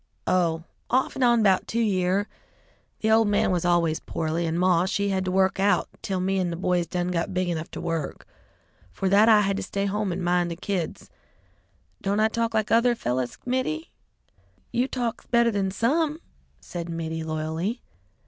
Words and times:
Oh, 0.25 0.63
off 0.89 1.13
and 1.13 1.23
on 1.23 1.43
'bout 1.43 1.67
two 1.67 1.79
year. 1.79 2.27
The 3.01 3.11
old 3.11 3.27
man 3.27 3.51
was 3.51 3.63
always 3.63 3.99
poorly, 3.99 4.47
and 4.47 4.59
Maw, 4.59 4.85
she 4.87 5.09
had 5.09 5.23
to 5.25 5.31
work 5.31 5.59
out, 5.59 5.89
till 6.01 6.19
me 6.19 6.39
an' 6.39 6.49
the 6.49 6.55
boys 6.55 6.87
done 6.87 7.09
got 7.09 7.35
big 7.35 7.49
enough 7.49 7.69
to 7.69 7.81
work. 7.81 8.25
'Fore 8.91 9.09
that 9.09 9.29
I 9.29 9.41
had 9.41 9.57
to 9.57 9.61
stay 9.61 9.85
home 9.85 10.11
and 10.11 10.23
mind 10.23 10.49
the 10.49 10.55
kids. 10.55 11.11
Don't 12.01 12.19
I 12.19 12.29
talk 12.29 12.55
like 12.55 12.71
other 12.71 12.95
fellers, 12.95 13.37
Mittie?" 13.45 13.91
"You 14.73 14.87
talk 14.87 15.29
better 15.29 15.51
than 15.51 15.69
some," 15.69 16.19
said 16.59 16.89
Mittie 16.89 17.23
loyally. 17.23 17.83